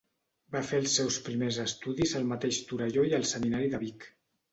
[0.53, 4.09] Va fer els seus primers estudis al mateix Torelló i al Seminari de Vic.